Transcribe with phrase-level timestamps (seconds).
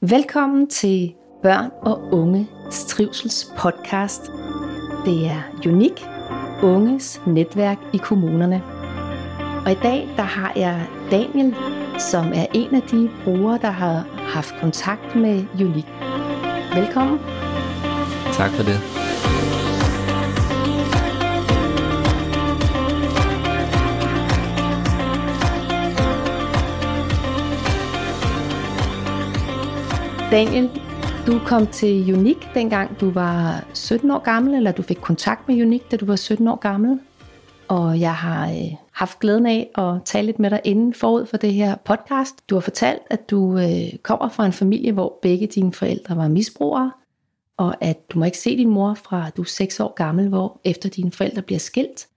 [0.00, 4.22] Velkommen til Børn og Unge Trivsels podcast.
[5.04, 6.06] Det er Unik,
[6.62, 8.62] unges netværk i kommunerne.
[9.66, 11.54] Og i dag der har jeg Daniel,
[11.98, 15.86] som er en af de brugere, der har haft kontakt med Unik.
[16.74, 17.18] Velkommen.
[18.32, 19.07] Tak for det.
[30.30, 30.70] Daniel,
[31.26, 35.62] du kom til Unik dengang du var 17 år gammel, eller du fik kontakt med
[35.62, 37.00] Unik, da du var 17 år gammel.
[37.68, 41.36] Og jeg har øh, haft glæden af at tale lidt med dig inden forud for
[41.36, 42.50] det her podcast.
[42.50, 46.28] Du har fortalt, at du øh, kommer fra en familie, hvor begge dine forældre var
[46.28, 46.92] misbrugere,
[47.56, 50.60] og at du må ikke se din mor fra du er 6 år gammel, hvor
[50.64, 52.08] efter dine forældre bliver skilt,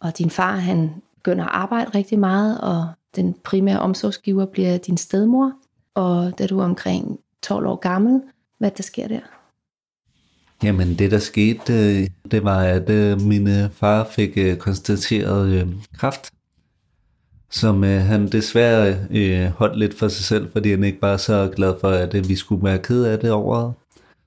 [0.00, 4.96] og din far han begynder at arbejde rigtig meget, og den primære omsorgsgiver bliver din
[4.96, 5.52] stedmor.
[5.94, 8.22] Og da du er omkring 12 år gammel,
[8.58, 9.20] hvad der sker der?
[10.62, 16.30] Jamen det der skete, øh, det var at øh, min øh, far fik konstateret kræft,
[17.50, 18.94] som han desværre
[19.50, 22.64] holdt lidt for sig selv, fordi han ikke var så glad for, at vi skulle
[22.64, 23.72] være ked af det over.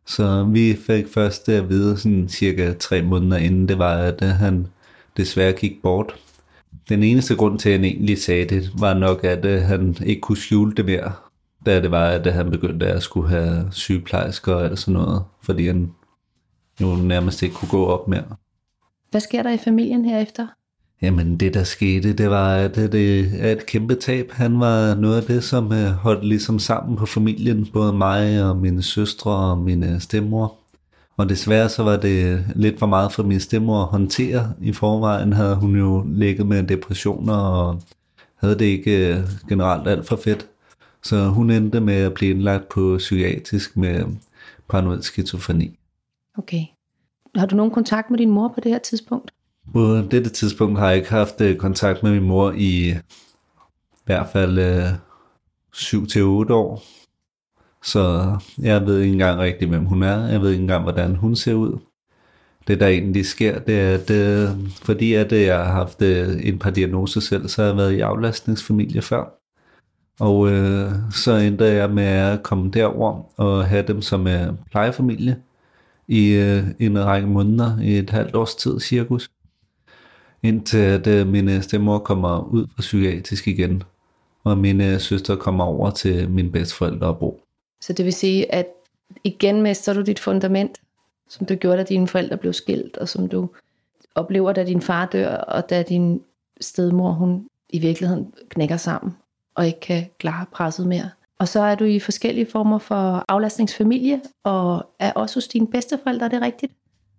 [0.06, 4.68] Så vi fik først at vide sådan cirka tre måneder inden det var, at han
[5.18, 6.16] desværre gik bort.
[6.90, 10.38] Den eneste grund til, at han egentlig sagde det, var nok, at han ikke kunne
[10.38, 11.12] skjule det mere
[11.68, 15.92] da det var, at han begyndte at skulle have sygeplejersker eller sådan noget, fordi han
[16.82, 18.24] jo nærmest ikke kunne gå op mere.
[19.12, 20.48] Hvad sker der i familien herefter?
[21.02, 24.32] Jamen det der skete, det var, at det er et kæmpe tab.
[24.32, 28.58] Han var noget af det, som øh, holdt ligesom sammen på familien, både mig og
[28.58, 30.56] mine søstre og mine stemmor.
[31.18, 34.54] Og desværre så var det lidt for meget for min stemmor at håndtere.
[34.62, 37.82] I forvejen havde hun jo ligget med depressioner og
[38.36, 40.48] havde det ikke øh, generelt alt for fedt.
[41.08, 44.06] Så hun endte med at blive indlagt på psykiatrisk med
[44.70, 45.80] paranoid skizofreni.
[46.38, 46.66] Okay.
[47.36, 49.32] Har du nogen kontakt med din mor på det her tidspunkt?
[49.74, 52.96] På dette tidspunkt har jeg ikke haft øh, kontakt med min mor i, i
[54.06, 54.94] hvert fald øh,
[55.76, 56.84] 7-8 år.
[57.84, 60.28] Så jeg ved ikke engang rigtigt, hvem hun er.
[60.28, 61.78] Jeg ved ikke engang, hvordan hun ser ud.
[62.68, 64.50] Det der egentlig sker, det er, at øh,
[64.84, 67.92] fordi at øh, jeg har haft øh, en par diagnoser selv, så har jeg været
[67.92, 69.37] i aflastningsfamilie før.
[70.20, 75.42] Og øh, så endte jeg med at komme derover og have dem som øh, plejefamilie
[76.08, 79.32] i øh, en række måneder, i et halvt års tid cirkus.
[80.44, 83.84] Indtil at øh, min øh, stemmor kommer ud fra psykiatrisk igen,
[84.44, 87.42] og mine øh, søster kommer over til min bedsteforældre og bo.
[87.82, 88.68] Så det vil sige, at
[89.24, 90.82] igen mister du dit fundament,
[91.30, 93.50] som du gjorde, da dine forældre blev skilt, og som du
[94.16, 96.22] oplever, da din far dør, og da din
[96.62, 99.14] stedmor, hun i virkeligheden knækker sammen
[99.58, 101.10] og ikke kan klare presset mere.
[101.40, 106.26] Og så er du i forskellige former for aflastningsfamilie, og er også hos dine bedsteforældre,
[106.26, 106.72] er det rigtigt?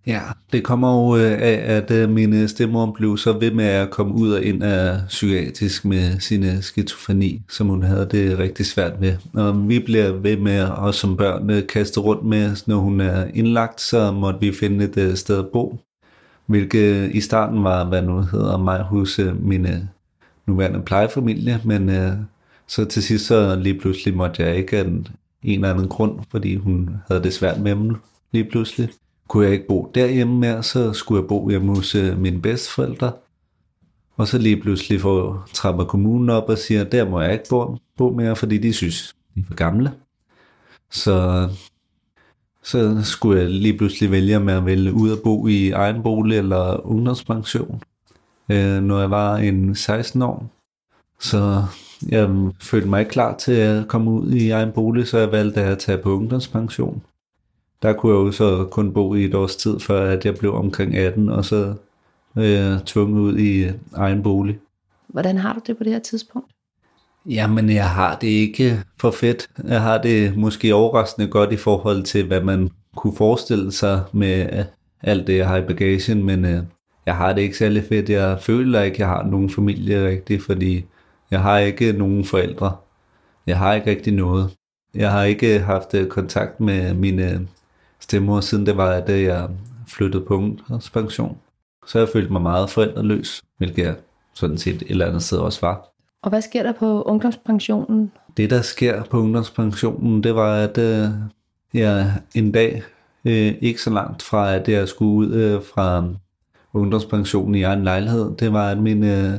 [0.06, 0.21] Ja,
[0.53, 3.91] det kommer jo øh, af, at øh, min øh, stemmor blev så ved med at
[3.91, 9.00] komme ud og ind af psykiatrisk med sin skizofreni, som hun havde det rigtig svært
[9.00, 9.16] med.
[9.34, 13.81] Og vi bliver ved med at som børn kaste rundt med, når hun er indlagt,
[13.81, 15.78] så måtte vi finde et sted at bo.
[16.47, 19.88] Hvilket i starten var, hvad nu hedder mig, hos mine
[20.48, 22.12] nuværende plejefamilie, men øh,
[22.66, 25.06] så til sidst så lige pludselig måtte jeg ikke af en,
[25.42, 27.97] en eller anden grund, fordi hun havde det svært med dem
[28.32, 28.88] lige pludselig.
[29.28, 33.12] Kunne jeg ikke bo derhjemme mere, så skulle jeg bo hjemme hos øh, mine bedsteforældre.
[34.16, 37.76] Og så lige pludselig får trapper kommunen op og siger, der må jeg ikke bo,
[37.97, 39.92] bo mere, fordi de synes, de er for gamle.
[40.91, 41.48] Så,
[42.62, 46.38] så skulle jeg lige pludselig vælge med at vælge ud at bo i egen bolig
[46.38, 47.82] eller ungdomspension
[48.48, 50.47] øh, når jeg var en 16 år.
[51.20, 51.64] Så
[52.09, 55.60] jeg følte mig ikke klar til at komme ud i egen bolig, så jeg valgte
[55.60, 57.03] at tage på ungdomspension.
[57.82, 60.54] Der kunne jeg jo så kun bo i et års tid, før at jeg blev
[60.54, 61.75] omkring 18, og så
[62.36, 64.59] øh, tvunget ud i egen bolig.
[65.06, 66.50] Hvordan har du det på det her tidspunkt?
[67.26, 69.48] Jamen, jeg har det ikke for fedt.
[69.65, 74.65] Jeg har det måske overraskende godt i forhold til, hvad man kunne forestille sig med
[75.03, 76.62] alt det, jeg har i bagagen, men øh,
[77.09, 78.10] jeg har det ikke særlig fedt.
[78.10, 80.84] Jeg føler ikke, jeg har nogen familie rigtigt, fordi
[81.31, 82.77] jeg har ikke nogen forældre.
[83.47, 84.51] Jeg har ikke rigtig noget.
[84.95, 87.49] Jeg har ikke haft øh, kontakt med mine
[88.01, 89.49] stemmer, siden det var, at jeg
[89.87, 91.39] flyttede på ungdomspension.
[91.87, 93.95] Så jeg følte mig meget forældreløs, hvilket jeg
[94.34, 95.89] sådan set et eller andet sted også var.
[96.22, 98.13] Og hvad sker der på ungdomspensionen?
[98.37, 101.09] Det, der sker på ungdomspensionen, det var, at øh,
[101.75, 102.83] jeg en dag,
[103.25, 106.04] øh, ikke så langt fra, at jeg skulle ud øh, fra
[106.78, 109.33] ungdomspension i egen lejlighed, det var, at min øh,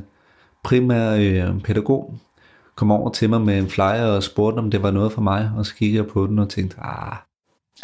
[0.64, 2.14] primære øh, pædagog
[2.76, 5.52] kom over til mig med en flyer og spurgte, om det var noget for mig,
[5.58, 7.18] og så kiggede jeg på den og tænkte, ah.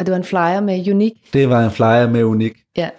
[0.00, 1.12] Og det var en flyer med Unik?
[1.32, 2.52] Det var en flyer med Unik.
[2.76, 2.90] Ja.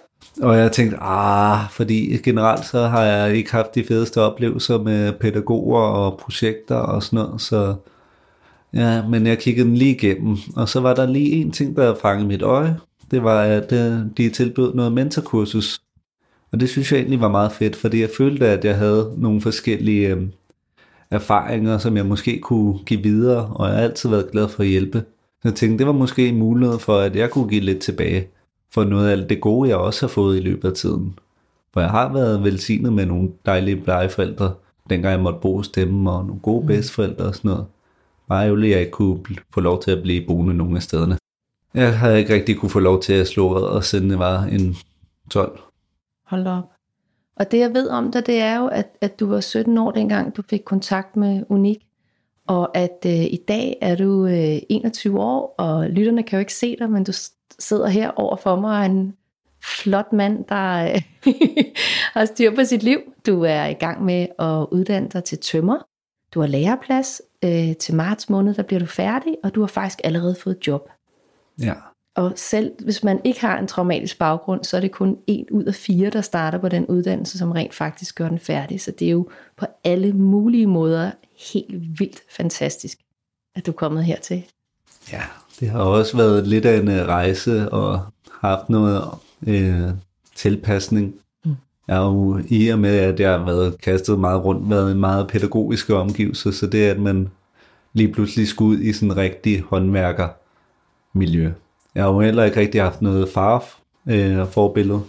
[0.42, 5.12] Og jeg tænkte, ah, fordi generelt så har jeg ikke haft de fedeste oplevelser med
[5.12, 7.74] pædagoger og projekter og sådan noget, så
[8.74, 11.94] ja, men jeg kiggede den lige igennem, og så var der lige en ting, der
[12.02, 12.76] fangede mit øje,
[13.10, 15.80] det var, at øh, de tilbød noget mentorkursus,
[16.52, 19.40] og det synes jeg egentlig var meget fedt, fordi jeg følte, at jeg havde nogle
[19.40, 20.22] forskellige øh,
[21.10, 24.68] erfaringer, som jeg måske kunne give videre, og jeg har altid været glad for at
[24.68, 24.98] hjælpe.
[25.42, 28.28] Så jeg tænkte, det var måske en mulighed for, at jeg kunne give lidt tilbage
[28.74, 31.18] for noget af alt det gode, jeg også har fået i løbet af tiden.
[31.74, 34.54] For jeg har været velsignet med nogle dejlige plejeforældre,
[34.90, 36.66] dengang jeg måtte bo hos dem, og nogle gode mm.
[36.66, 37.66] bedsteforældre og sådan noget.
[38.28, 39.18] Bare ærgerligt, at jeg ikke kunne
[39.54, 41.18] få lov til at blive boende nogle af stederne.
[41.74, 44.76] Jeg havde ikke rigtig kunne få lov til at slå og siden jeg var en
[45.30, 45.60] 12.
[46.28, 46.72] Hold op.
[47.36, 49.90] Og det jeg ved om dig, det er jo, at, at du var 17 år
[49.90, 51.86] dengang, du fik kontakt med Unik.
[52.46, 56.54] Og at øh, i dag er du øh, 21 år, og lytterne kan jo ikke
[56.54, 57.12] se dig, men du
[57.58, 59.16] sidder her over for mig og er en
[59.64, 61.02] flot mand, der øh,
[62.14, 63.00] har styr på sit liv.
[63.26, 65.78] Du er i gang med at uddanne dig til tømmer.
[66.34, 67.22] Du har læreplads.
[67.44, 70.90] Øh, til marts måned, der bliver du færdig, og du har faktisk allerede fået job.
[71.62, 71.74] Ja.
[72.18, 75.64] Og selv hvis man ikke har en traumatisk baggrund, så er det kun en ud
[75.64, 78.80] af fire, der starter på den uddannelse, som rent faktisk gør den færdig.
[78.80, 81.10] Så det er jo på alle mulige måder
[81.52, 82.98] helt vildt fantastisk,
[83.54, 84.44] at du er kommet hertil.
[85.12, 85.22] Ja,
[85.60, 88.00] det har også været lidt af en øh, rejse og
[88.40, 89.02] haft noget
[89.46, 89.88] øh,
[90.36, 91.14] tilpasning.
[91.44, 91.56] Mm.
[91.88, 95.00] Jeg er jo i og med, at jeg har været kastet meget rundt, været en
[95.00, 97.28] meget pædagogisk omgivelse, så det er, at man
[97.92, 101.52] lige pludselig skulle ud i sådan en rigtig håndværkermiljø.
[101.98, 103.74] Jeg har jo heller ikke rigtig haft noget farf
[104.08, 105.00] øh, forbillede,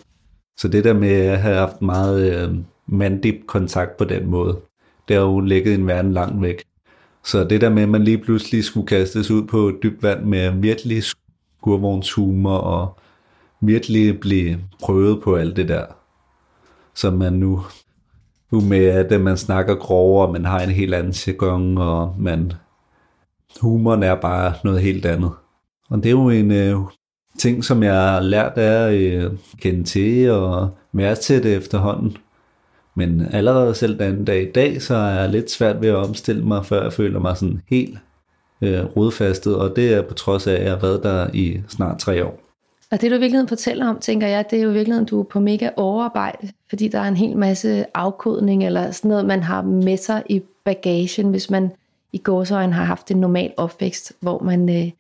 [0.57, 2.55] så det der med at have haft meget øh,
[2.87, 4.59] mandip kontakt på den måde,
[5.07, 6.63] det har jo ligget en verden langt væk.
[7.25, 10.51] Så det der med, at man lige pludselig skulle kastes ud på dybt vand med
[10.51, 12.99] virkelig skurvognshumor og
[13.61, 15.85] virkelig blive prøvet på alt det der,
[16.95, 17.61] som man nu,
[18.51, 22.53] nu med, at man snakker grovere, og man har en helt anden jargon, og man,
[23.61, 25.31] humoren er bare noget helt andet.
[25.89, 26.77] Og det er jo en øh,
[27.37, 29.31] ting, som jeg har lært af at øh,
[29.61, 32.17] kende til og værdsætte efterhånden.
[32.95, 36.45] Men allerede selv den dag i dag, så er jeg lidt svært ved at omstille
[36.45, 37.97] mig, før jeg føler mig sådan helt
[38.61, 41.99] øh, rodfastet, og det er på trods af, at jeg har været der i snart
[41.99, 42.39] tre år.
[42.91, 45.19] Og det du i virkeligheden fortæller om, tænker jeg, det er jo i virkeligheden, du
[45.19, 49.43] er på mega overarbejde, fordi der er en hel masse afkodning, eller sådan noget, man
[49.43, 51.71] har med sig i bagagen, hvis man
[52.13, 54.91] i gårsøjen har haft en normal opvækst, hvor man øh,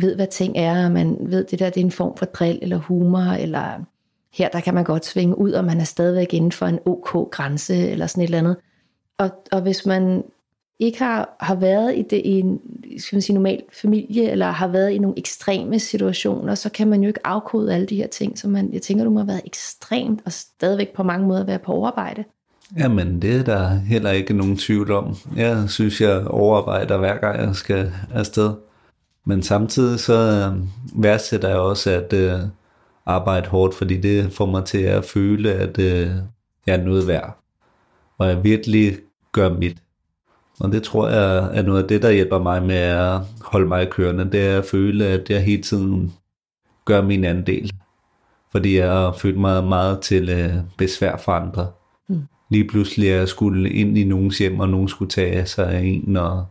[0.00, 2.58] ved, hvad ting er, og man ved, det der det er en form for drill
[2.62, 3.84] eller humor, eller
[4.32, 7.30] her der kan man godt svinge ud, og man er stadigvæk inden for en OK
[7.30, 8.56] grænse, eller sådan et eller andet.
[9.18, 10.24] Og, og hvis man
[10.78, 12.60] ikke har, har været i, det, i en
[12.98, 17.02] skal man sige, normal familie, eller har været i nogle ekstreme situationer, så kan man
[17.02, 18.38] jo ikke afkode alle de her ting.
[18.38, 21.58] Så man, jeg tænker, du må have været ekstremt, og stadigvæk på mange måder være
[21.58, 22.24] på overarbejde.
[22.78, 25.16] Jamen, det er der heller ikke nogen tvivl om.
[25.36, 28.50] Jeg synes, jeg overarbejder hver gang jeg skal afsted.
[29.28, 30.64] Men samtidig så øh,
[31.02, 32.40] værdsætter jeg også at øh,
[33.06, 36.10] arbejde hårdt, fordi det får mig til at føle, at øh,
[36.66, 37.38] jeg er noget værd.
[38.18, 38.96] Og jeg virkelig
[39.32, 39.76] gør mit.
[40.60, 43.90] Og det tror jeg er noget af det, der hjælper mig med at holde mig
[43.90, 44.32] kørende.
[44.32, 46.12] Det er at føle, at jeg hele tiden
[46.84, 47.72] gør min andel.
[48.52, 51.66] Fordi jeg har følt mig meget til øh, besvær for andre.
[52.08, 52.22] Mm.
[52.50, 55.80] Lige pludselig er jeg skulle ind i nogens hjem, og nogen skulle tage sig af
[55.80, 56.46] en, og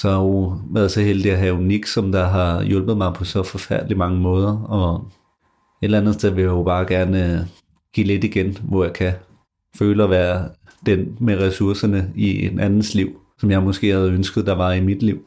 [0.00, 3.14] så har jeg jo været så heldig at have Unik, som der har hjulpet mig
[3.14, 4.94] på så forfærdeligt mange måder, og
[5.82, 7.48] et eller andet sted vil jeg jo bare gerne
[7.94, 9.12] give lidt igen, hvor jeg kan
[9.78, 10.48] føle at være
[10.86, 14.80] den med ressourcerne i en andens liv, som jeg måske havde ønsket, der var i
[14.80, 15.24] mit liv.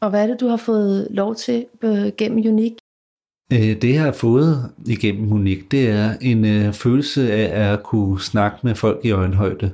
[0.00, 2.72] Og hvad er det, du har fået lov til øh, gennem Unik?
[3.52, 8.20] Øh, det, jeg har fået igennem Unik, det er en øh, følelse af at kunne
[8.20, 9.70] snakke med folk i øjenhøjde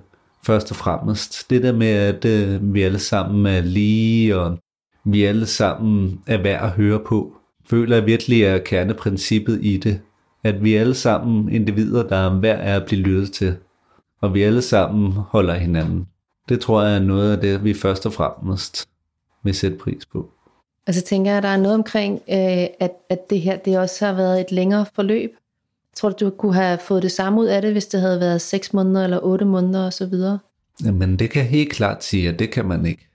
[0.46, 1.50] først og fremmest.
[1.50, 4.58] Det der med, at øh, vi alle sammen er lige, og
[5.04, 7.32] vi alle sammen er værd at høre på,
[7.70, 10.00] føler jeg virkelig er kerneprincippet i det.
[10.44, 13.56] At vi alle sammen individer, der er værd at blive lyttet til,
[14.20, 16.06] og vi alle sammen holder hinanden.
[16.48, 18.88] Det tror jeg er noget af det, vi først og fremmest
[19.42, 20.30] vil sætte pris på.
[20.86, 23.78] Og så tænker jeg, at der er noget omkring, øh, at, at det her det
[23.78, 25.30] også har været et længere forløb.
[25.96, 28.40] Tror du, du kunne have fået det samme ud af det, hvis det havde været
[28.40, 30.14] 6 måneder eller 8 måneder osv.?
[30.84, 33.08] Jamen, det kan jeg helt klart sige, at det kan man ikke.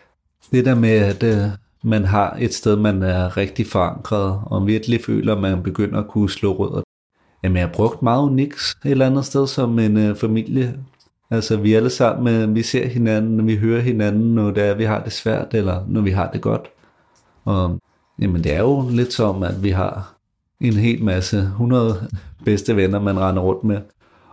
[0.51, 1.43] Det der med, at øh,
[1.83, 6.07] man har et sted, man er rigtig forankret, og virkelig føler, at man begynder at
[6.07, 6.81] kunne slå rødder.
[7.43, 10.79] Jamen, jeg har brugt meget Unix et eller andet sted som en øh, familie.
[11.31, 14.83] Altså vi alle sammen, øh, vi ser hinanden, vi hører hinanden, når det er, vi
[14.83, 16.69] har det svært, eller når vi har det godt.
[17.45, 17.79] Og
[18.19, 20.18] jamen det er jo lidt som, at vi har
[20.62, 22.08] en hel masse, 100
[22.46, 23.82] bedste venner, man render rundt med,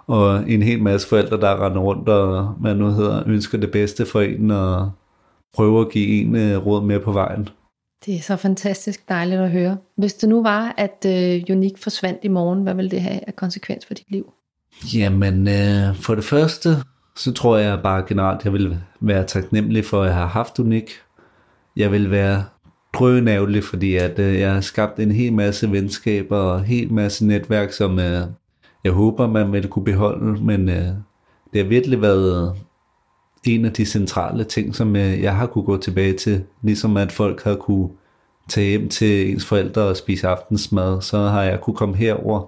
[0.06, 4.06] og en hel masse forældre, der render rundt og, hvad nu hedder, ønsker det bedste
[4.06, 4.90] for en, og
[5.54, 7.48] prøver at give en uh, råd med på vejen.
[8.06, 9.76] Det er så fantastisk dejligt at høre.
[9.96, 13.36] Hvis det nu var, at uh, Unik forsvandt i morgen, hvad ville det have af
[13.36, 14.32] konsekvens for dit liv?
[14.94, 16.68] Jamen, uh, for det første,
[17.16, 20.90] så tror jeg bare generelt, jeg vil være taknemmelig for, at jeg har haft Unik.
[21.76, 22.44] Jeg vil være
[22.98, 27.26] drønævlig, fordi at øh, jeg har skabt en hel masse venskaber og en hel masse
[27.26, 28.22] netværk, som øh,
[28.84, 30.88] jeg håber, man vil kunne beholde, men øh,
[31.52, 32.56] det har virkelig været øh,
[33.54, 37.12] en af de centrale ting, som øh, jeg har kunne gå tilbage til, ligesom at
[37.12, 37.88] folk har kunne
[38.48, 42.40] tage hjem til ens forældre og spise aftensmad, så har jeg kunne komme herover.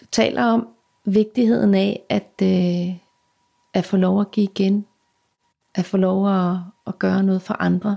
[0.00, 0.68] Du taler om
[1.04, 2.96] vigtigheden af at, øh,
[3.74, 4.86] at få lov at give igen,
[5.74, 7.96] at få lov at, at gøre noget for andre.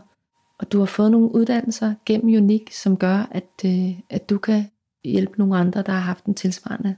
[0.60, 4.66] Og du har fået nogle uddannelser gennem Unik, som gør, at, øh, at du kan
[5.04, 6.96] hjælpe nogle andre, der har haft en tilsvarende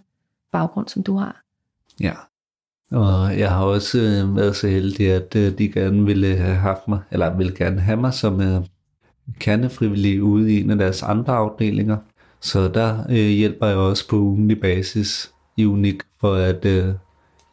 [0.52, 1.44] baggrund, som du har.
[2.00, 2.14] Ja,
[2.92, 6.88] og jeg har også øh, været så heldig, at øh, de gerne ville have haft
[6.88, 8.62] mig, eller ville gerne have mig som øh,
[9.40, 11.98] kernefrivillig ude i en af deres andre afdelinger.
[12.42, 16.94] Så der øh, hjælper jeg også på ugenlig basis i Unik for at øh,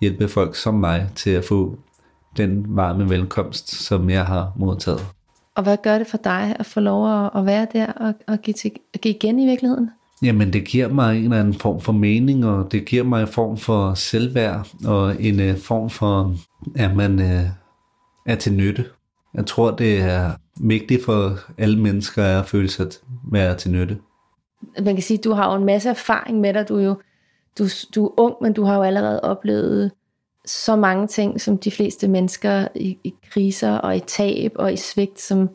[0.00, 1.78] hjælpe folk som mig til at få
[2.36, 5.15] den varme velkomst, som jeg har modtaget.
[5.56, 8.54] Og hvad gør det for dig at få lov at være der og, og give,
[8.54, 9.90] til, at give igen i virkeligheden?
[10.22, 13.28] Jamen det giver mig en eller anden form for mening, og det giver mig en
[13.28, 16.34] form for selvværd, og en uh, form for,
[16.76, 17.46] at man uh,
[18.26, 18.84] er til nytte.
[19.34, 23.00] Jeg tror, det er vigtigt for alle mennesker at føle sig at
[23.32, 23.98] være til nytte.
[24.82, 26.68] Man kan sige, at du har jo en masse erfaring med dig.
[26.68, 26.96] Du er jo
[27.58, 29.90] du, du er ung, men du har jo allerede oplevet
[30.46, 34.76] så mange ting, som de fleste mennesker i, i kriser og i tab og i
[34.76, 35.50] svigt, som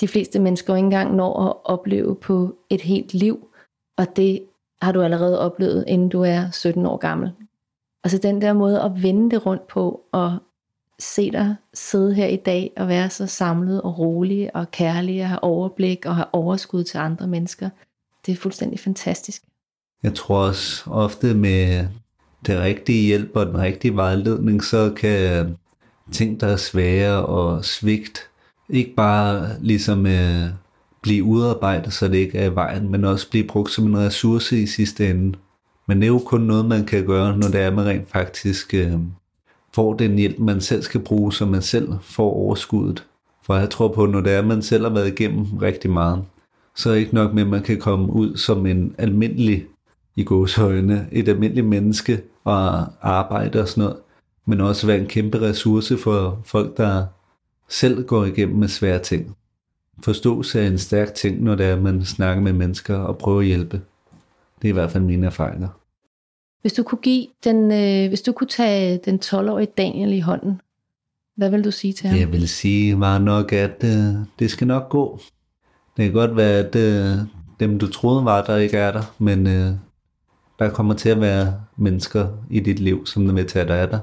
[0.00, 3.48] de fleste mennesker ikke engang når at opleve på et helt liv.
[3.98, 4.42] Og det
[4.82, 7.32] har du allerede oplevet, inden du er 17 år gammel.
[8.04, 10.38] Og så den der måde at vende det rundt på, og
[10.98, 15.28] se dig sidde her i dag og være så samlet og rolig og kærlig og
[15.28, 17.70] have overblik og have overskud til andre mennesker,
[18.26, 19.42] det er fuldstændig fantastisk.
[20.02, 21.86] Jeg tror også ofte med
[22.46, 25.52] det rigtige hjælp og den rigtige vejledning, så kan øh,
[26.12, 28.28] ting, der er svære og svigt,
[28.68, 30.48] ikke bare ligesom øh,
[31.02, 34.62] blive udarbejdet, så det ikke er i vejen, men også blive brugt som en ressource
[34.62, 35.38] i sidste ende.
[35.88, 38.74] Men det er jo kun noget, man kan gøre, når det er, man rent faktisk
[38.74, 38.92] øh,
[39.74, 43.04] får den hjælp, man selv skal bruge, så man selv får overskuddet.
[43.46, 46.24] For jeg tror på, når det er, man selv har været igennem rigtig meget,
[46.76, 49.66] så er det ikke nok med, at man kan komme ud som en almindelig,
[50.16, 53.96] i gåshøjne, et almindeligt menneske og arbejde og sådan noget,
[54.46, 57.06] men også være en kæmpe ressource for folk, der
[57.68, 59.36] selv går igennem med svære ting.
[60.04, 63.40] Forståelse er en stærk ting, når det er, at man snakker med mennesker og prøver
[63.40, 63.80] at hjælpe.
[64.62, 65.68] Det er i hvert fald mine erfaringer.
[66.60, 70.60] Hvis du kunne give den, øh, hvis du kunne tage den 12-årige Daniel i hånden,
[71.36, 72.18] hvad vil du sige til ham?
[72.18, 75.20] Jeg vil sige var nok, at øh, det skal nok gå.
[75.96, 77.18] Det kan godt være, at øh,
[77.60, 79.72] dem du troede var der ikke er der, men øh,
[80.62, 83.74] der kommer til at være mennesker i dit liv, som er med til at der
[83.74, 84.00] er dig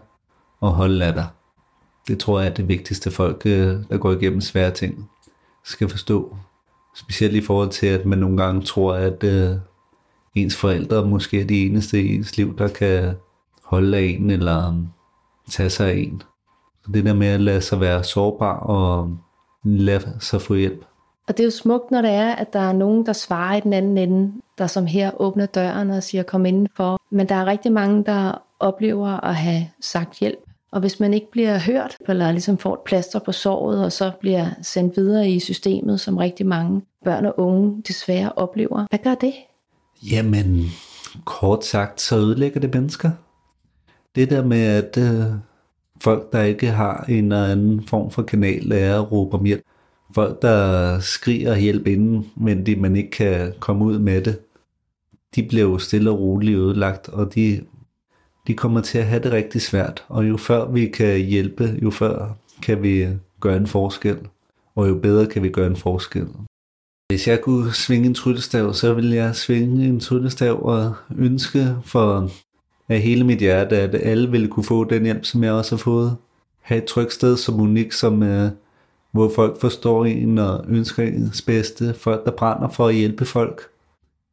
[0.59, 1.27] og holde af dig.
[2.07, 5.09] Det tror jeg er det vigtigste folk, øh, der går igennem svære ting
[5.63, 6.37] skal forstå.
[6.95, 9.55] Specielt i forhold til, at man nogle gange tror, at øh,
[10.35, 13.15] ens forældre måske er de eneste i ens liv, der kan
[13.63, 14.89] holde af en eller um,
[15.49, 16.21] tage sig af en.
[16.85, 19.17] Så det der med at lade sig være sårbar og
[19.63, 20.85] lade sig få hjælp.
[21.29, 23.59] Og det er jo smukt, når det er, at der er nogen, der svarer i
[23.59, 27.01] den anden ende, der som her åbner døren og siger, kom indenfor.
[27.11, 30.39] Men der er rigtig mange, der oplever at have sagt hjælp
[30.71, 34.11] og hvis man ikke bliver hørt, eller ligesom får et plaster på såret, og så
[34.19, 39.15] bliver sendt videre i systemet, som rigtig mange børn og unge desværre oplever, hvad gør
[39.15, 39.33] det?
[40.11, 40.65] Jamen,
[41.25, 43.11] kort sagt, så ødelægger det mennesker.
[44.15, 45.25] Det der med, at øh,
[46.01, 49.63] folk, der ikke har en eller anden form for kanal, lærer at råbe om hjælp.
[50.15, 54.39] Folk, der skriger hjælp inden, men de, man ikke kan komme ud med det,
[55.35, 57.61] de bliver jo stille og roligt ødelagt, og de
[58.49, 60.03] de kommer til at have det rigtig svært.
[60.07, 63.07] Og jo før vi kan hjælpe, jo før kan vi
[63.39, 64.17] gøre en forskel.
[64.75, 66.27] Og jo bedre kan vi gøre en forskel.
[67.07, 72.31] Hvis jeg kunne svinge en tryllestav, så ville jeg svinge en tryllestav og ønske for
[72.89, 75.79] af hele mit hjerte, at alle ville kunne få den hjælp, som jeg også har
[75.79, 76.17] fået.
[76.61, 78.49] Ha' et trygt sted som unik, som, uh,
[79.11, 81.93] hvor folk forstår en og ønsker ens bedste.
[81.93, 83.61] Folk, der brænder for at hjælpe folk.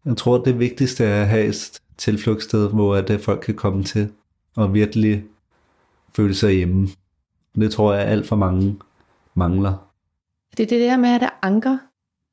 [0.04, 3.84] Jeg tror, det vigtigste er at have et tilflugtssted, hvor at øh, folk kan komme
[3.84, 4.12] til
[4.56, 5.24] og virkelig
[6.16, 6.88] føle sig hjemme.
[7.54, 8.78] Det tror jeg alt for mange
[9.34, 9.90] mangler.
[10.56, 11.78] Det er det der med, at der anker.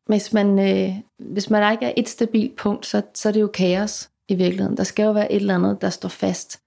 [0.05, 3.47] Hvis man, øh, hvis man ikke er et stabilt punkt, så, så er det jo
[3.47, 4.77] kaos i virkeligheden.
[4.77, 6.59] Der skal jo være et eller andet, der står fast.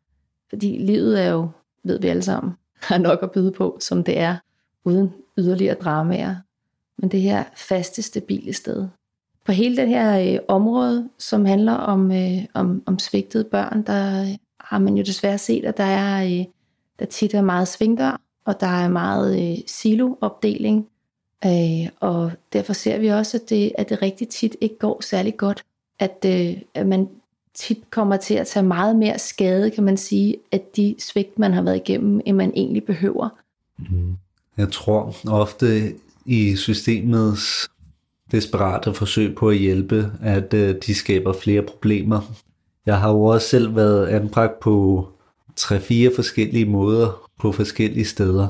[0.49, 1.49] Fordi livet er jo,
[1.85, 2.53] ved vi alle sammen,
[2.89, 4.37] har nok at byde på, som det er,
[4.85, 6.37] uden yderligere dramaer.
[6.99, 8.89] Men det her faste, stabile sted.
[9.45, 14.23] På hele det her øh, område, som handler om, øh, om, om svigtede børn, der
[14.23, 14.29] øh,
[14.61, 16.45] har man jo desværre set, at der er øh,
[16.99, 20.87] der tit er meget svingdør, og der er meget øh, siloopdeling.
[21.47, 25.37] Øh, og derfor ser vi også, at det, at det rigtig tit ikke går særlig
[25.37, 25.65] godt.
[25.99, 27.09] At, øh, at man
[27.55, 31.53] tit kommer til at tage meget mere skade, kan man sige, at de svigt, man
[31.53, 33.29] har været igennem, end man egentlig behøver.
[33.79, 34.17] Mm.
[34.57, 35.95] Jeg tror ofte
[36.27, 37.69] i systemets
[38.33, 42.35] desperate forsøg på at hjælpe, at øh, de skaber flere problemer.
[42.87, 45.09] Jeg har jo også selv været anbragt på
[45.57, 48.49] tre-fire forskellige måder på forskellige steder.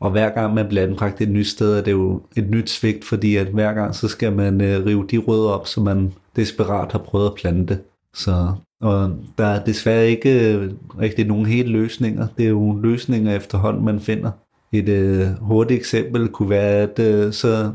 [0.00, 3.04] Og hver gang man bliver anbragt et nyt sted, er det jo et nyt svigt,
[3.04, 6.92] fordi at hver gang så skal man øh, rive de rødder op, som man desperat
[6.92, 7.78] har prøvet at plante.
[8.14, 12.26] Så, og der er desværre ikke øh, rigtig nogen hele løsninger.
[12.38, 14.30] Det er jo løsninger efterhånden, man finder.
[14.72, 17.72] Et øh, hurtigt eksempel kunne være, at øh, så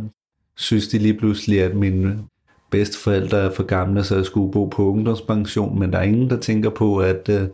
[0.57, 2.19] synes de lige pludselig, at mine
[2.71, 6.37] bedsteforældre er for gamle, så jeg skulle bo på ungdomspension, men der er ingen, der
[6.39, 7.47] tænker på, at øh,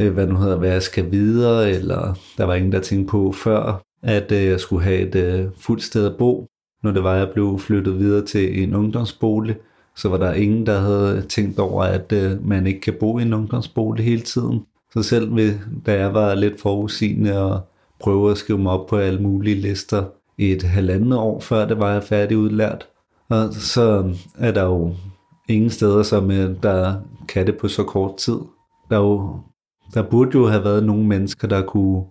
[0.00, 3.32] øh hvad nu hedder, hvad jeg skal videre, eller der var ingen, der tænkte på
[3.32, 6.46] før, at øh, jeg skulle have et øh, fuldt sted at bo.
[6.82, 9.56] Når det var, at jeg blev flyttet videre til en ungdomsbolig,
[9.96, 13.22] så var der ingen, der havde tænkt over, at øh, man ikke kan bo i
[13.22, 14.60] en ungdomsbolig hele tiden.
[14.92, 15.54] Så selv med,
[15.86, 17.60] da jeg var lidt forudsigende og
[18.00, 20.04] prøve at skrive mig op på alle mulige lister
[20.38, 22.88] et halvandet år før det var jeg færdig udlært,
[23.28, 24.94] og så er der jo
[25.48, 26.94] ingen steder, som øh, der
[27.28, 28.38] kan det på så kort tid.
[28.90, 29.40] Der, jo,
[29.94, 32.04] der burde jo have været nogle mennesker, der kunne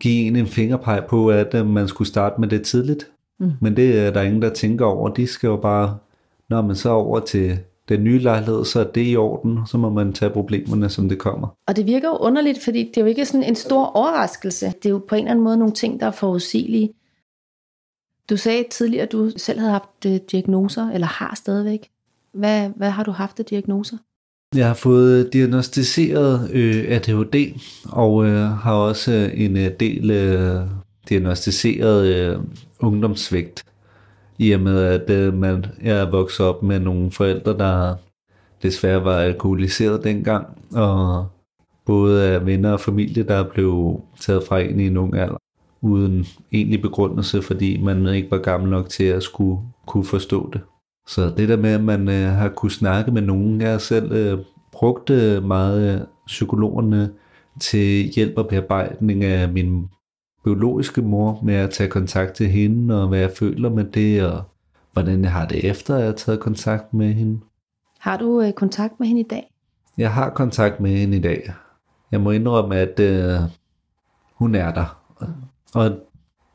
[0.00, 3.10] give en en fingerpeg på, at øh, man skulle starte med det tidligt.
[3.40, 3.52] Mm.
[3.60, 5.08] Men det er der ingen, der tænker over.
[5.08, 5.98] De skal jo bare,
[6.50, 9.90] når man så over til den nye lejlighed, så er det i orden, så må
[9.90, 11.48] man tage problemerne, som det kommer.
[11.66, 14.66] Og det virker jo underligt, fordi det er jo ikke sådan en stor overraskelse.
[14.66, 16.90] Det er jo på en eller anden måde nogle ting, der er forudsigelige.
[18.30, 21.88] Du sagde tidligere, at du selv havde haft øh, diagnoser, eller har stadigvæk.
[22.34, 23.96] Hvad, hvad har du haft af diagnoser?
[24.54, 27.60] Jeg har fået diagnostiseret øh, ADHD,
[27.92, 30.60] og øh, har også øh, en øh, del øh,
[31.08, 32.38] diagnostiseret øh,
[32.80, 33.64] ungdomsvægt.
[34.38, 37.94] I og med, at øh, man, jeg er vokset op med nogle forældre, der
[38.62, 41.26] desværre var alkoholiseret dengang, og
[41.86, 45.36] både af venner og familie, der blev taget fra en i en ung alder
[45.80, 50.60] uden egentlig begrundelse, fordi man ikke var gammel nok til at skulle kunne forstå det.
[51.08, 54.38] Så det der med, at man øh, har kunne snakke med nogen, jeg selv øh,
[54.72, 57.10] brugte meget psykologerne
[57.60, 59.88] til hjælp og bearbejdning af min
[60.48, 64.42] biologiske mor med at tage kontakt til hende, og hvad jeg føler med det, og
[64.92, 67.40] hvordan jeg har det efter, at jeg har taget kontakt med hende.
[67.98, 69.52] Har du øh, kontakt med hende i dag?
[69.98, 71.52] Jeg har kontakt med hende i dag.
[72.12, 73.40] Jeg må indrømme, at øh,
[74.34, 75.00] hun er der.
[75.74, 75.90] Og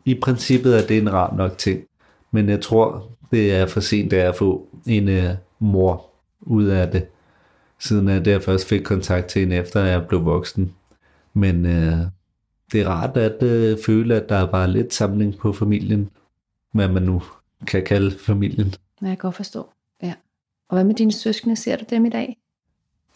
[0.06, 1.84] i princippet er det en rar nok ting.
[2.32, 6.06] Men jeg tror, det er for sent at få en uh, mor
[6.42, 7.06] ud af det.
[7.80, 10.72] Siden at jeg først fik kontakt til hende, efter jeg blev voksen.
[11.34, 12.08] Men uh,
[12.74, 16.10] det er rart at uh, føle, at der er bare lidt samling på familien.
[16.72, 17.24] Hvad man nu
[17.68, 18.74] kan kalde familien.
[19.02, 19.70] Ja, jeg kan godt forstå.
[20.04, 20.14] Ja.
[20.70, 21.56] Og hvad med dine søskende?
[21.56, 22.38] Ser du dem i dag?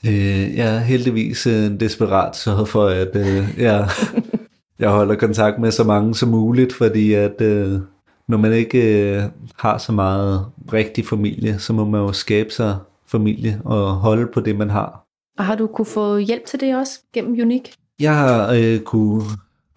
[0.06, 3.90] Øh, jeg er heldigvis uh, desperat så for, at uh, jeg
[4.80, 7.80] jeg holder kontakt med så mange som muligt, fordi at øh,
[8.28, 9.24] når man ikke øh,
[9.56, 14.40] har så meget rigtig familie, så må man jo skabe sig familie og holde på
[14.40, 15.04] det, man har.
[15.38, 17.74] Og har du kunne få hjælp til det også gennem Unik?
[18.00, 19.24] Jeg har øh, kunne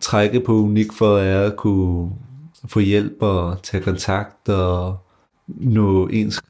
[0.00, 2.10] trække på Unik for at kunne
[2.64, 4.98] få hjælp og tage kontakt og
[5.48, 6.40] nå ens,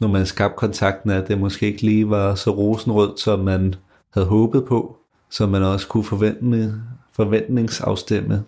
[0.00, 3.74] når man skabte kontakten, at det måske ikke lige var så rosenrødt, som man
[4.10, 4.96] havde håbet på,
[5.30, 6.74] så man også kunne forvente
[7.12, 8.44] forventningsafstemme.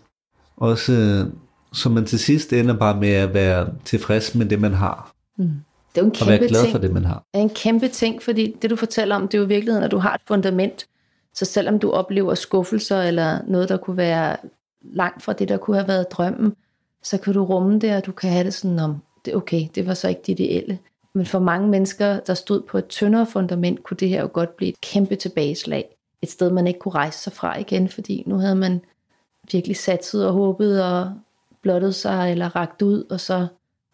[0.57, 1.27] Også
[1.73, 5.13] så man til sidst ender bare med at være tilfreds med det, man har.
[5.39, 5.45] Mm.
[5.95, 6.73] Det er jo en kæmpe og være glad ting.
[6.73, 7.23] for det, man har.
[7.35, 9.85] Det er en kæmpe ting, fordi det du fortæller om, det er jo i virkeligheden,
[9.85, 10.87] at du har et fundament.
[11.35, 14.37] Så selvom du oplever skuffelser, eller noget, der kunne være
[14.83, 16.57] langt fra det, der kunne have været drømmen,
[17.03, 19.69] så kan du rumme det, og du kan have det sådan om, det er okay,
[19.75, 20.79] det var så ikke det ideelle.
[21.13, 24.57] Men for mange mennesker, der stod på et tyndere fundament, kunne det her jo godt
[24.57, 28.37] blive et kæmpe tilbageslag et sted, man ikke kunne rejse sig fra igen, fordi nu
[28.37, 28.81] havde man
[29.53, 31.13] virkelig satset og håbet og
[31.63, 33.47] blottet sig eller ragt ud, og så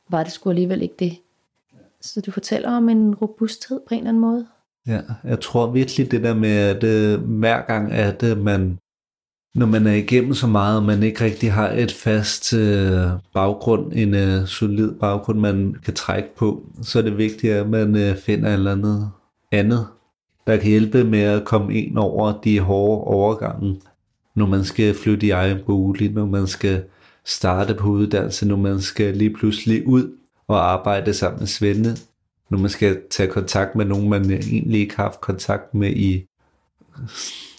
[0.09, 1.18] var det sgu alligevel ikke det.
[2.01, 4.46] Så du fortæller om en robusthed på en eller anden måde.
[4.87, 8.79] Ja, jeg tror virkelig det der med, at øh, hver gang, at øh, man
[9.57, 13.92] når man er igennem så meget, og man ikke rigtig har et fast øh, baggrund,
[13.94, 18.16] en øh, solid baggrund, man kan trække på, så er det vigtigt, at man øh,
[18.16, 19.11] finder et eller andet
[19.53, 19.87] andet,
[20.46, 23.81] der kan hjælpe med at komme ind over de hårde overgange,
[24.35, 26.85] når man skal flytte i egen bolig, når man skal
[27.25, 30.11] starte på uddannelse, når man skal lige pludselig ud
[30.49, 31.96] og arbejde sammen med Svende,
[32.48, 36.26] når man skal tage kontakt med nogen, man egentlig ikke har haft kontakt med i,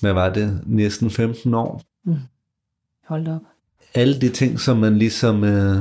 [0.01, 1.81] hvad var det, næsten 15 år.
[2.03, 2.15] Mm.
[3.05, 3.41] Hold op.
[3.93, 5.77] Alle de ting, som man ligesom, øh,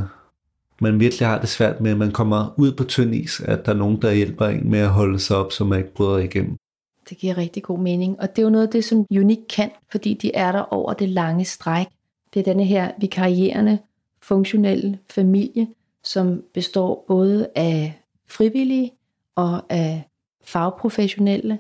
[0.80, 3.76] man virkelig har det svært med, man kommer ud på tynd is, at der er
[3.76, 6.56] nogen, der hjælper en med at holde sig op, så man ikke bryder igennem.
[7.08, 9.70] Det giver rigtig god mening, og det er jo noget af det, som Unik kan,
[9.90, 11.86] fordi de er der over det lange stræk.
[12.34, 13.78] Det er denne her vikarierende,
[14.22, 15.68] funktionelle familie,
[16.04, 18.92] som består både af frivillige
[19.36, 20.08] og af
[20.44, 21.58] fagprofessionelle,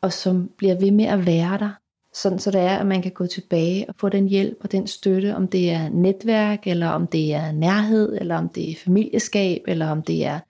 [0.00, 1.70] og som bliver ved med at være der,
[2.12, 4.86] sådan så det er, at man kan gå tilbage og få den hjælp og den
[4.86, 9.62] støtte, om det er netværk, eller om det er nærhed, eller om det er familieskab,
[9.66, 10.40] eller om det er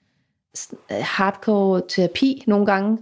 [0.93, 2.99] øh, hardcore terapi nogle gange,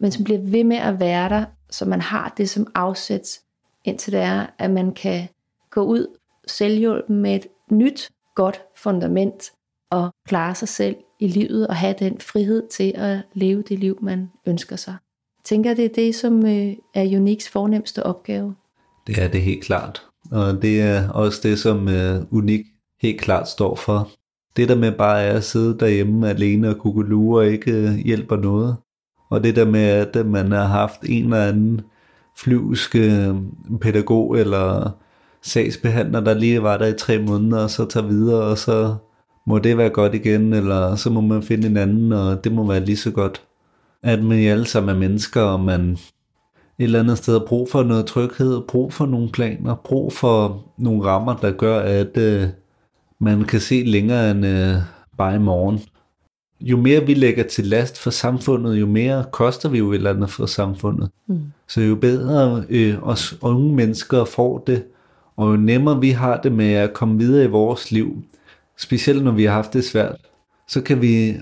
[0.00, 3.40] men som bliver ved med at være der, så man har det som afsæt,
[3.84, 5.28] indtil det er, at man kan
[5.70, 6.06] gå ud
[6.46, 9.52] selvhjulpen med et nyt, godt fundament
[9.90, 13.98] og klare sig selv i livet og have den frihed til at leve det liv,
[14.02, 14.96] man ønsker sig.
[15.44, 18.54] Tænker, det er det, som øh, er Uniks fornemmeste opgave.
[19.06, 20.02] Det er det helt klart.
[20.30, 22.60] Og det er også det, som øh, Unik
[23.02, 24.08] helt klart står for.
[24.56, 28.76] Det der med bare at sidde derhjemme alene og kukulure lure ikke øh, hjælper noget.
[29.30, 31.80] Og det der med, at øh, man har haft en eller anden
[32.38, 32.96] flyvsk
[33.80, 34.90] pædagog eller
[35.42, 38.94] sagsbehandler, der lige var der i tre måneder, og så tager videre, og så
[39.46, 42.66] må det være godt igen, eller så må man finde en anden, og det må
[42.66, 43.42] være lige så godt.
[44.02, 45.98] At man alle sammen er mennesker, og man
[46.78, 50.64] et eller andet sted har brug for noget tryghed, brug for nogle planer, brug for
[50.78, 52.48] nogle rammer, der gør, at øh,
[53.18, 54.74] man kan se længere end øh,
[55.18, 55.80] bare i morgen.
[56.60, 60.10] Jo mere vi lægger til last for samfundet, jo mere koster vi jo et eller
[60.10, 61.10] andet for samfundet.
[61.26, 61.40] Mm.
[61.68, 64.84] Så jo bedre øh, os unge mennesker får det,
[65.36, 68.22] og jo nemmere vi har det med at komme videre i vores liv,
[68.78, 70.16] specielt når vi har haft det svært,
[70.68, 71.34] så kan vi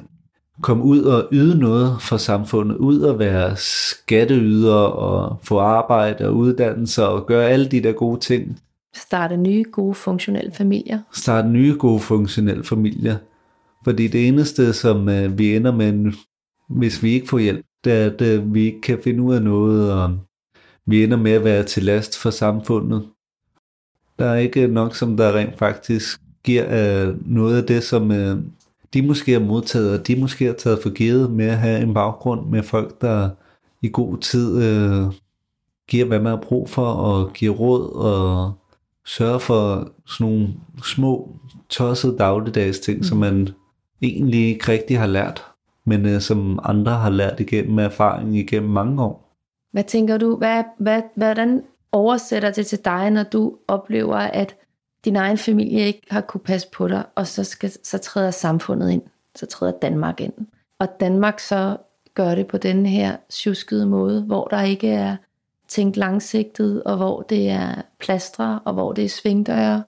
[0.62, 6.36] komme ud og yde noget for samfundet, ud og være skatteyder og få arbejde og
[6.36, 8.60] uddannelse og gøre alle de der gode ting.
[8.94, 10.98] Starte nye gode funktionelle familier.
[11.12, 13.16] Starte nye gode funktionelle familier.
[13.84, 16.12] Fordi det eneste, som uh, vi ender med,
[16.68, 19.42] hvis vi ikke får hjælp, det er, at uh, vi ikke kan finde ud af
[19.42, 20.18] noget, og
[20.86, 23.08] vi ender med at være til last for samfundet.
[24.18, 26.64] Der er ikke nok, som der rent faktisk giver
[27.08, 28.38] uh, noget af det, som uh,
[28.94, 31.94] de måske har modtaget, og de måske har taget for givet med at have en
[31.94, 33.30] baggrund med folk, der
[33.82, 35.12] i god tid uh,
[35.88, 38.52] giver, hvad man har brug for, og giver råd, og
[39.06, 40.48] sørger for sådan nogle
[40.84, 41.30] små,
[41.68, 43.04] tossede dagligdags ting, mm.
[43.04, 43.48] som man
[44.02, 45.44] egentlig ikke rigtig har lært,
[45.86, 49.36] men uh, som andre har lært igennem erfaring igennem mange år.
[49.72, 54.56] Hvad tænker du, hvad, hvad, hvordan oversætter det til dig, når du oplever, at
[55.04, 58.90] din egen familie ikke har kunne passe på dig, og så, skal, så træder samfundet
[58.90, 59.02] ind,
[59.34, 60.32] så træder Danmark ind.
[60.78, 61.76] Og Danmark så
[62.14, 65.16] gør det på den her tjuskede måde, hvor der ikke er
[65.68, 69.84] tænkt langsigtet, og hvor det er plastre, og hvor det er svingdøre,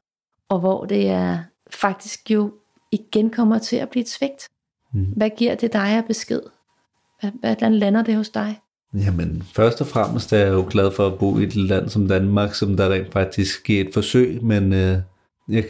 [0.48, 1.38] og hvor det er
[1.70, 2.52] faktisk jo
[2.92, 4.48] igen kommer til at blive et svigt.
[4.92, 5.04] Mm.
[5.16, 6.40] Hvad giver det dig af besked?
[7.40, 8.60] Hvordan lander det hos dig?
[9.04, 12.08] Jamen, først og fremmest er jeg jo glad for at bo i et land som
[12.08, 14.98] Danmark, som der rent faktisk sker et forsøg, men øh,
[15.48, 15.64] jeg,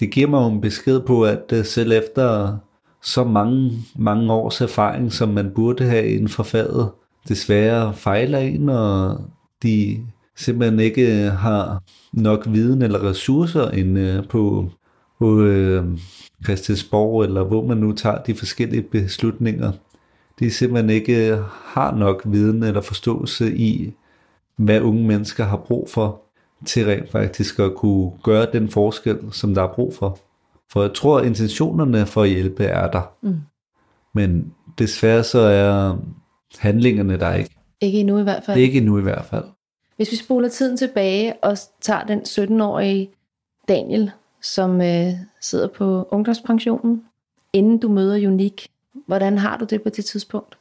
[0.00, 2.56] det giver mig jo en besked på, at øh, selv efter
[3.02, 6.90] så mange, mange års erfaring, som man burde have inden for faget,
[7.28, 9.20] desværre fejler en, og
[9.62, 10.00] de
[10.36, 11.82] simpelthen ikke øh, har
[12.12, 14.70] nok viden eller ressourcer inde øh, på,
[15.18, 15.84] på øh,
[16.44, 19.72] Christiansborg, eller hvor man nu tager de forskellige beslutninger
[20.38, 23.92] de simpelthen ikke har nok viden eller forståelse i,
[24.56, 26.20] hvad unge mennesker har brug for,
[26.66, 30.18] til rent faktisk at kunne gøre den forskel, som der er brug for.
[30.72, 33.12] For jeg tror, at intentionerne for at hjælpe er der.
[33.22, 33.40] Mm.
[34.14, 35.96] Men desværre så er
[36.58, 37.56] handlingerne der ikke.
[37.80, 38.54] Ikke endnu i hvert fald.
[38.56, 39.44] Det er ikke endnu i hvert fald.
[39.96, 43.10] Hvis vi spoler tiden tilbage og tager den 17-årige
[43.68, 44.10] Daniel,
[44.42, 47.04] som øh, sidder på ungdomspensionen,
[47.52, 48.68] inden du møder Unik,
[49.06, 50.58] Hvordan har du det på det tidspunkt?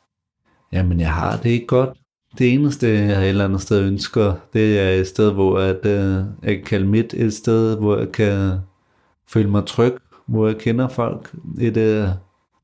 [0.71, 1.89] Jamen, jeg har det ikke godt.
[2.37, 6.25] Det eneste, jeg et eller andet sted ønsker, det er et sted, hvor at, uh,
[6.43, 8.57] jeg kan kalde mit et sted, hvor jeg kan
[9.27, 9.93] føle mig tryg,
[10.25, 11.31] hvor jeg kender folk.
[11.59, 12.09] Et uh,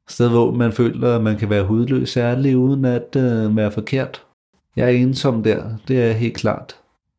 [0.07, 4.23] sted, hvor man føler, at man kan være hudløs særlig, uden at uh, være forkert.
[4.75, 6.75] Jeg er ensom der, det er helt klart.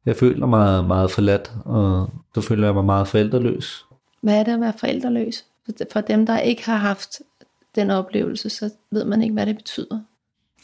[0.06, 3.84] Jeg føler mig meget forladt, og så føler jeg mig meget forældreløs.
[4.22, 5.44] Hvad er det at være forældreløs?
[5.92, 7.20] For dem, der ikke har haft
[7.74, 10.00] den oplevelse, så ved man ikke, hvad det betyder.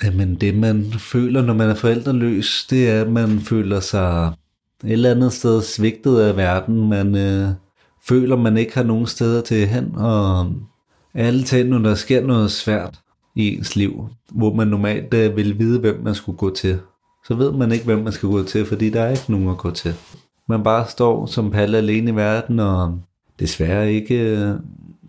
[0.05, 4.33] Jamen det man føler, når man er forældreløs, det er, at man føler sig
[4.85, 6.89] et eller andet sted svigtet af verden.
[6.89, 7.49] Man øh,
[8.09, 10.53] føler, man ikke har nogen steder til hen, og
[11.15, 13.01] alle ting, når der sker noget svært
[13.35, 16.79] i ens liv, hvor man normalt øh, vil vide, hvem man skulle gå til,
[17.27, 19.59] så ved man ikke, hvem man skal gå til, fordi der er ikke nogen at
[19.59, 19.95] gå til.
[20.49, 23.01] Man bare står som palle alene i verden, og
[23.39, 24.55] desværre ikke øh,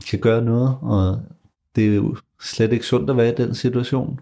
[0.09, 1.19] kan gøre noget, og
[1.77, 4.19] det er jo slet ikke sundt at være i den situation.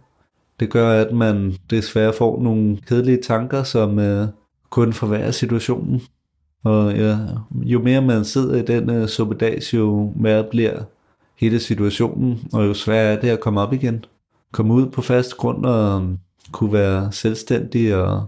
[0.60, 4.28] Det gør, at man desværre får nogle kedelige tanker, som øh,
[4.70, 6.02] kun forværrer situationen.
[6.64, 7.18] Og ja,
[7.54, 10.80] jo mere man sidder i den øh, uh, suppedags, jo mere bliver
[11.36, 14.06] hele situationen, og jo sværere er det at komme op igen.
[14.52, 16.08] Komme ud på fast grund og øh,
[16.52, 18.26] kunne være selvstændig og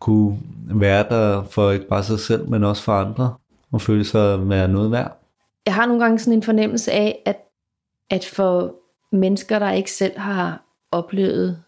[0.00, 0.38] kunne
[0.74, 3.34] være der for ikke bare sig selv, men også for andre,
[3.72, 5.20] og føle sig at være noget værd.
[5.66, 7.36] Jeg har nogle gange sådan en fornemmelse af, at,
[8.10, 8.74] at for
[9.12, 11.62] mennesker, der ikke selv har oplevet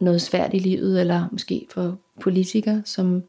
[0.00, 3.22] noget svært i livet, eller måske for politikere, som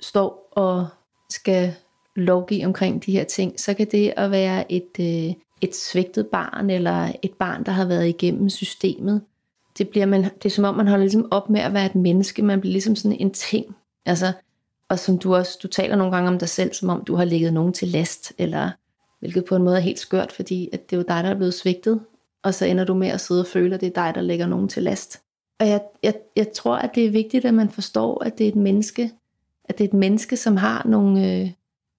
[0.00, 0.88] står og
[1.30, 1.74] skal
[2.16, 6.70] lovgive omkring de her ting, så kan det at være et, øh, et svigtet barn,
[6.70, 9.22] eller et barn, der har været igennem systemet,
[9.78, 11.94] det, bliver man, det er som om, man holder ligesom op med at være et
[11.94, 13.76] menneske, man bliver ligesom sådan en ting.
[14.06, 14.32] Altså,
[14.88, 17.24] og som du også, du taler nogle gange om dig selv, som om du har
[17.24, 18.70] ligget nogen til last, eller
[19.22, 21.34] hvilket på en måde er helt skørt, fordi at det er jo dig, der er
[21.34, 22.00] blevet svigtet,
[22.44, 24.46] og så ender du med at sidde og føle, at det er dig, der lægger
[24.46, 25.22] nogen til last.
[25.60, 28.48] Og jeg, jeg, jeg tror, at det er vigtigt, at man forstår, at det er
[28.48, 29.10] et menneske,
[29.64, 31.50] at det er et menneske, som har nogle, øh,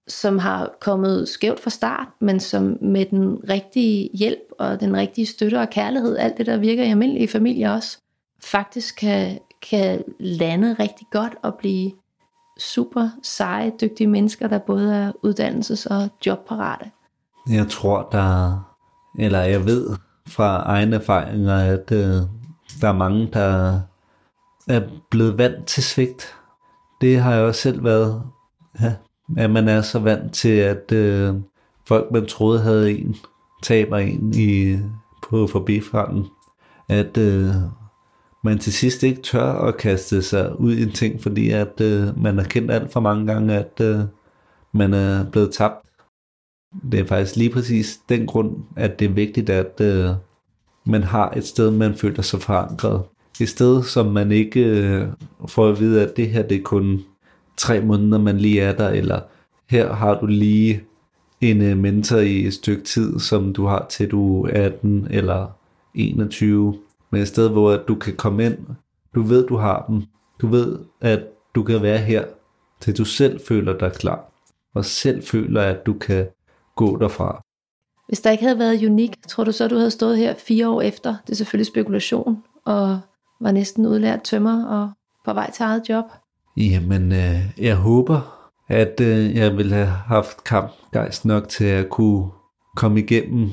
[0.08, 5.26] som har kommet skævt fra start, men som med den rigtige hjælp og den rigtige
[5.26, 7.98] støtte og kærlighed, alt det der virker i almindelige familier også,
[8.42, 9.38] faktisk kan,
[9.70, 11.92] kan lande rigtig godt og blive
[12.58, 16.90] super seje, dygtige mennesker, der både er uddannelses- og jobparate.
[17.50, 18.58] Jeg tror, der,
[19.18, 19.96] eller jeg ved
[20.28, 22.22] fra egne erfaringer, at øh,
[22.80, 23.80] der er mange, der
[24.68, 24.80] er
[25.10, 26.34] blevet vant til svigt.
[27.00, 28.22] Det har jeg også selv været.
[28.80, 28.94] Ja,
[29.36, 31.34] at man er så vant til, at øh,
[31.88, 33.16] folk, man troede havde en,
[33.62, 34.78] taber en i,
[35.30, 36.26] på forbifranden.
[36.88, 37.54] At øh,
[38.44, 42.22] man til sidst ikke tør at kaste sig ud i en ting, fordi at øh,
[42.22, 44.00] man har kendt alt for mange gange, at øh,
[44.72, 45.86] man er blevet tabt.
[46.92, 50.10] Det er faktisk lige præcis den grund, at det er vigtigt, at øh,
[50.86, 53.02] man har et sted, man føler sig forankret.
[53.40, 55.08] Et sted, som man ikke øh,
[55.48, 57.04] får at vide, at det her det er kun
[57.56, 59.20] tre måneder, man lige er der, eller
[59.70, 60.82] her har du lige
[61.40, 65.46] en øh, mentor i et stykke tid, som du har til du er 18 eller
[65.94, 66.78] 21,
[67.10, 68.58] men et sted, hvor du kan komme ind,
[69.14, 70.02] du ved, du har dem,
[70.40, 71.22] du ved, at
[71.54, 72.24] du kan være her,
[72.80, 74.32] til du selv føler dig klar,
[74.74, 76.26] og selv føler, at du kan
[76.76, 77.42] gå derfra.
[78.08, 80.82] Hvis der ikke havde været unik, tror du så, du havde stået her fire år
[80.82, 81.16] efter?
[81.26, 83.00] Det er selvfølgelig spekulation, og
[83.40, 84.90] var næsten udlært tømmer og
[85.24, 86.04] på vej til eget job.
[86.56, 92.30] Jamen, øh, jeg håber, at øh, jeg ville have haft kampgejst nok til at kunne
[92.76, 93.50] komme igennem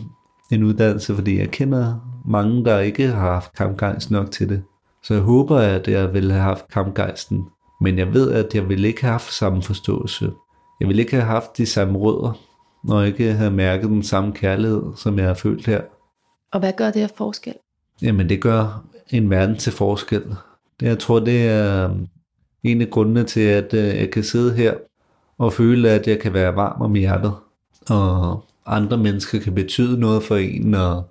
[0.52, 4.64] en uddannelse, fordi jeg kender mange, der ikke har haft kampgejst nok til det.
[5.04, 7.46] Så jeg håber, at jeg ville have haft kampgejsten.
[7.82, 10.32] Men jeg ved, at jeg ville ikke have haft samme forståelse.
[10.80, 12.34] Jeg ville ikke have haft de samme rødder,
[12.84, 15.82] når jeg ikke havde mærket den samme kærlighed, som jeg har følt her.
[16.52, 17.54] Og hvad gør det af forskel?
[18.02, 20.24] Jamen det gør en verden til forskel.
[20.80, 21.89] Det, jeg tror, det er
[22.63, 24.74] en af grundene til, at øh, jeg kan sidde her
[25.38, 27.34] og føle, at jeg kan være varm om hjertet,
[27.89, 31.04] og andre mennesker kan betyde noget for en, og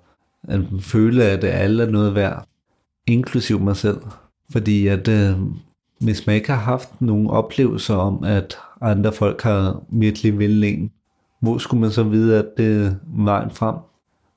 [0.47, 2.47] at føle, at alle er noget værd,
[3.07, 4.01] inklusiv mig selv.
[4.51, 5.37] Fordi at øh,
[5.99, 10.91] hvis man ikke har haft nogle oplevelser om, at andre folk har virkelig vil en,
[11.41, 13.75] hvor skulle man så vide, at det er vejen frem?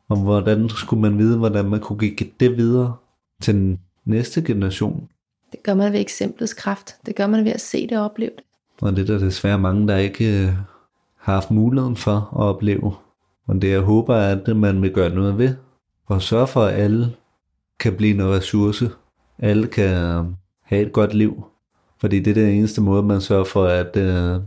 [0.08, 2.96] Og hvordan skulle man vide, hvordan man kunne give det videre
[3.42, 5.08] til den næste generation?
[5.52, 6.96] Det gør man ved eksemplets kraft.
[7.06, 8.44] Det gør man ved at se det og opleve det.
[8.80, 10.52] Og det er der desværre mange, der ikke øh,
[11.16, 12.94] har haft muligheden for at opleve.
[13.46, 15.54] Og det jeg håber, at man vil gøre noget ved.
[16.06, 17.12] Og sørge for, at alle
[17.80, 18.90] kan blive en ressource.
[19.38, 20.24] Alle kan øh,
[20.62, 21.44] have et godt liv.
[22.00, 24.40] Fordi det er den eneste måde, man sørger for, at øh,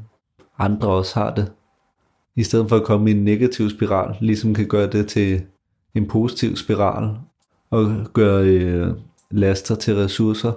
[0.58, 1.52] andre også har det.
[2.38, 5.42] I stedet for at komme i en negativ spiral, ligesom kan gøre det til
[5.96, 7.18] en positiv spiral.
[7.70, 8.94] Og gøre øh,
[9.32, 10.52] laster til ressourcer.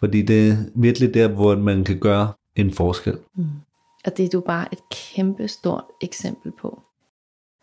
[0.00, 3.18] Fordi det er virkelig der, hvor man kan gøre en forskel.
[3.34, 3.44] Mm.
[4.04, 6.82] Og det er du bare et kæmpe stort eksempel på.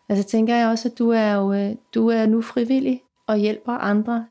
[0.08, 3.72] Altså tænker jeg også, at du er jo øh, du er nu frivillig og hjælper
[3.72, 4.26] andre.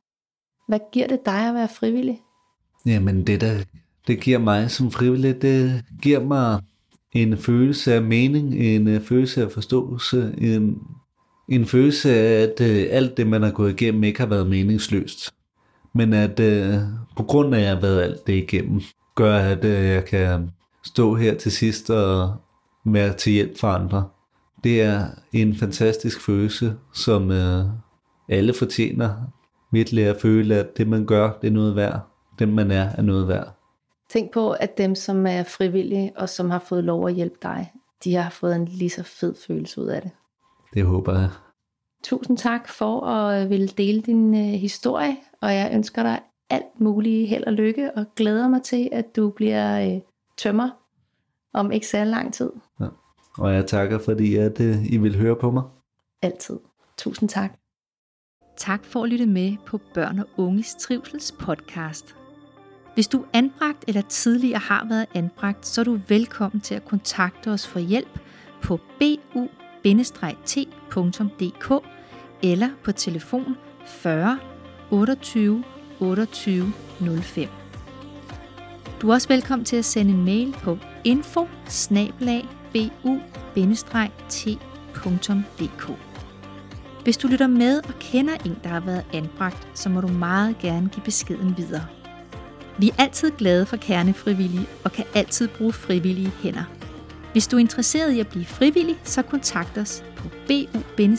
[0.67, 2.21] Hvad giver det dig at være frivillig?
[2.85, 3.63] Jamen det der
[4.07, 6.61] det giver mig som frivillig, det giver mig
[7.15, 10.77] en følelse af mening, en øh, følelse af forståelse, en,
[11.49, 15.33] en følelse af, at øh, alt det, man har gået igennem, ikke har været meningsløst.
[15.93, 16.73] Men at øh,
[17.17, 18.81] på grund af, at jeg har været alt det igennem,
[19.15, 20.51] gør, at øh, jeg kan
[20.83, 22.33] stå her til sidst og
[22.85, 24.03] være til hjælp for andre.
[24.63, 27.65] Det er en fantastisk følelse, som øh,
[28.29, 29.13] alle fortjener
[29.71, 31.99] virkelig at føle, at det man gør, det er noget værd.
[32.39, 33.64] Det man er, er noget værd.
[34.09, 37.71] Tænk på, at dem, som er frivillige og som har fået lov at hjælpe dig,
[38.03, 40.11] de har fået en lige så fed følelse ud af det.
[40.73, 41.29] Det håber jeg.
[42.03, 47.29] Tusind tak for at ville dele din øh, historie, og jeg ønsker dig alt muligt
[47.29, 50.01] held og lykke, og glæder mig til, at du bliver øh,
[50.37, 50.69] tømmer
[51.53, 52.51] om ikke så lang tid.
[52.79, 52.85] Ja.
[53.37, 55.63] Og jeg takker, fordi at, øh, I vil høre på mig.
[56.21, 56.59] Altid.
[56.97, 57.51] Tusind tak.
[58.57, 62.15] Tak for at lytte med på Børn og Unges Trivsels podcast.
[62.95, 66.85] Hvis du er anbragt eller tidligere har været anbragt, så er du velkommen til at
[66.85, 68.19] kontakte os for hjælp
[68.61, 69.43] på bu-t.dk
[72.43, 73.55] eller på telefon
[73.85, 74.39] 40
[74.91, 75.63] 28
[75.99, 76.73] 28
[77.23, 77.49] 05.
[79.01, 81.47] Du er også velkommen til at sende en mail på info
[82.73, 83.51] bu-t.dk.
[87.03, 90.57] Hvis du lytter med og kender en, der har været anbragt, så må du meget
[90.57, 91.87] gerne give beskeden videre.
[92.79, 96.63] Vi er altid glade for kernefrivillige og kan altid bruge frivillige hænder.
[97.31, 101.09] Hvis du er interesseret i at blive frivillig, så kontakt os på bu-t.dk.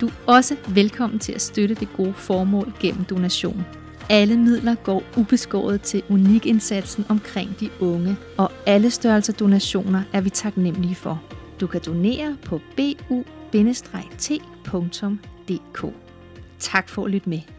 [0.00, 3.66] Du er også velkommen til at støtte det gode formål gennem donation.
[4.10, 10.30] Alle midler går ubeskåret til unikindsatsen omkring de unge, og alle størrelser donationer er vi
[10.30, 11.22] taknemmelige for.
[11.60, 13.14] Du kan donere på bu-t.dk.
[16.58, 17.57] Tak for at lytte med.